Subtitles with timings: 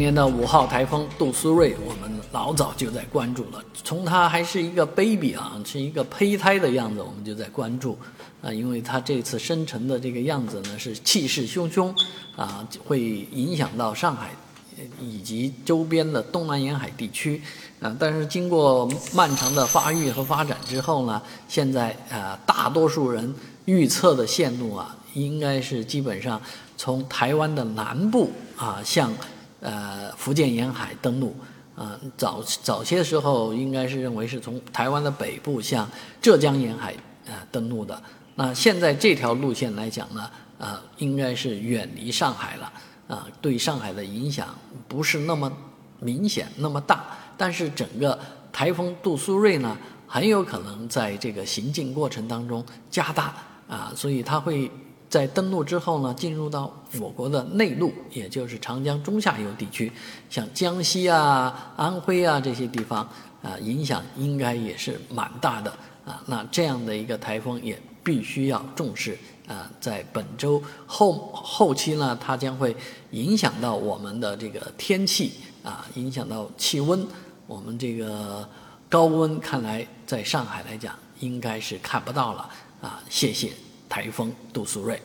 [0.00, 3.62] 年的五号台风杜苏芮，我们老早就在关注了。
[3.84, 7.98] 从它还是一个 baby 啊，是一个胚胎的样子，我们就在关注
[8.42, 11.94] 啊，因为它这次生成的这个样子呢是气势汹汹
[12.34, 14.30] 啊，会影响到上海
[14.98, 17.42] 以及周边的东南沿海地区
[17.82, 17.94] 啊。
[17.98, 23.34] 但是经过漫长的发育和发展之后呢，现在啊，大多数人
[23.66, 26.40] 预测的线路啊，应该是基本上
[26.78, 29.12] 从台湾的南部啊向。
[29.60, 31.36] 呃，福建沿海登陆，
[31.76, 35.86] 啊，早早些时候应该是认为是从台湾的北部向
[36.18, 36.94] 浙江沿海
[37.26, 38.02] 呃登陆的。
[38.36, 42.72] 那现在这条路线来讲呢，啊，应该是远离上海了，
[43.06, 44.48] 啊，对上海的影响
[44.88, 45.52] 不是那么
[45.98, 47.04] 明显那么大。
[47.36, 48.18] 但是整个
[48.50, 53.34] 台风杜苏芮呢，很有可能在这个行进过程当中加大，
[53.68, 54.70] 啊，所以它会。
[55.10, 59.90] 在登陆之后呢，进入到我国的内陆，也就是长江中下游地区，
[60.30, 63.00] 像江西啊、安徽啊这些地方
[63.42, 65.70] 啊，影响应该也是蛮大的
[66.06, 66.22] 啊。
[66.26, 69.18] 那这样的一个台风也必须要重视
[69.48, 69.68] 啊。
[69.80, 72.76] 在本周后后期呢，它将会
[73.10, 75.32] 影响到我们的这个天气
[75.64, 77.04] 啊，影响到气温。
[77.48, 78.48] 我们这个
[78.88, 82.48] 高温看来在上海来讲，应该是看不到了
[82.80, 83.02] 啊。
[83.10, 83.50] 谢谢。
[83.90, 84.98] 台风杜苏芮。